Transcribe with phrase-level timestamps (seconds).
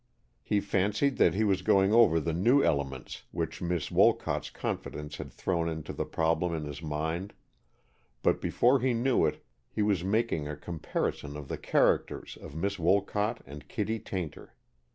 [0.41, 5.31] He fancied that he was going over the new elements which Miss Wolcott's confidence had
[5.31, 7.33] thrown into the problem in his mind,
[8.23, 12.79] but before he knew it he was making a comparison of the characters of Miss
[12.79, 14.55] Wolcott and Kittie Tayntor.